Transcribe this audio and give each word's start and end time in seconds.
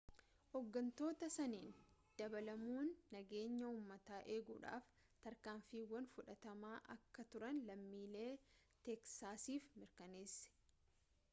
ooggantoota 0.59 1.27
saniin 1.33 1.73
dabaalamuun 2.21 2.87
nageenya 3.15 3.67
uummataa 3.73 4.21
eguudhaf 4.35 4.87
tarkaanfiiwwan 5.25 6.07
fudhatamaa 6.15 6.79
akka 6.95 7.25
turan 7.35 7.61
lammiilee 7.67 8.31
teeksaasiif 8.89 9.69
mirkaneesse 9.83 10.57